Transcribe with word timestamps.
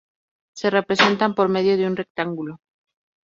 Se 0.55 0.71
representan 0.71 1.35
por 1.35 1.47
medio 1.47 1.77
de 1.77 1.85
un 1.85 1.95
rectángulo. 1.95 2.57